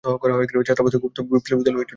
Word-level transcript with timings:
ছাত্রাবস্থায় 0.03 1.01
গুপ্ত 1.03 1.17
বিপ্লবী 1.29 1.61
দলে 1.61 1.71
যোগ 1.71 1.77
দেন। 1.77 1.87